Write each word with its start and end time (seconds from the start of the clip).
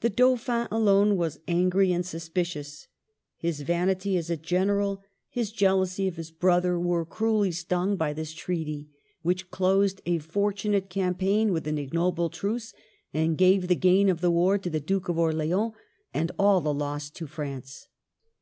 The 0.00 0.10
Dauphin 0.10 0.68
alone 0.70 1.16
was 1.16 1.40
angry 1.48 1.94
and 1.94 2.04
suspi 2.04 2.44
cious. 2.44 2.88
His 3.38 3.62
vanity 3.62 4.18
as 4.18 4.28
a 4.28 4.36
general, 4.36 5.02
his 5.30 5.50
jealousy 5.50 6.06
of 6.06 6.16
DOWNFALL. 6.16 6.34
257 6.38 6.68
his 6.68 6.78
brother, 6.78 6.78
were 6.78 7.06
cruelly 7.06 7.52
stung 7.52 7.96
by 7.96 8.12
this 8.12 8.34
treaty, 8.34 8.90
which 9.22 9.50
closed 9.50 10.02
a 10.04 10.18
fortunate 10.18 10.90
campaign 10.90 11.52
with 11.54 11.66
an 11.66 11.78
ignoble 11.78 12.28
truce, 12.28 12.74
and 13.14 13.38
gave 13.38 13.68
the 13.68 13.74
gain 13.74 14.10
of 14.10 14.20
the 14.20 14.30
war 14.30 14.58
to 14.58 14.68
the 14.68 14.78
Duke 14.78 15.08
of 15.08 15.18
Orleans, 15.18 15.72
and 16.12 16.32
all 16.38 16.60
the 16.60 16.74
loss 16.74 17.08
to 17.08 17.26
France. 17.26 17.88